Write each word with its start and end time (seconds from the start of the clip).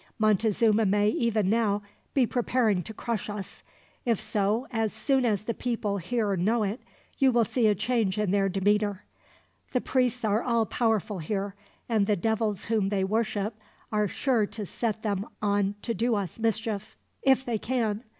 Montezuma 0.17 0.83
may, 0.87 1.09
even 1.09 1.47
now, 1.47 1.83
be 2.15 2.25
preparing 2.25 2.81
to 2.81 2.91
crush 2.91 3.29
us. 3.29 3.61
If 4.03 4.19
so, 4.19 4.65
as 4.71 4.91
soon 4.91 5.25
as 5.25 5.43
the 5.43 5.53
people 5.53 5.99
here 5.99 6.35
know 6.35 6.63
it, 6.63 6.81
you 7.19 7.31
will 7.31 7.45
see 7.45 7.67
a 7.67 7.75
change 7.75 8.17
in 8.17 8.31
their 8.31 8.49
demeanor. 8.49 9.03
The 9.73 9.81
priests 9.81 10.25
are 10.25 10.41
all 10.41 10.65
powerful 10.65 11.19
here, 11.19 11.53
and 11.87 12.07
the 12.07 12.15
devils 12.15 12.65
whom 12.65 12.89
they 12.89 13.03
worship 13.03 13.53
are 13.91 14.07
sure 14.07 14.47
to 14.47 14.65
set 14.65 15.03
them 15.03 15.27
on 15.39 15.75
to 15.83 15.93
do 15.93 16.15
us 16.15 16.39
mischief, 16.39 16.97
if 17.21 17.45
they 17.45 17.59
can. 17.59 18.03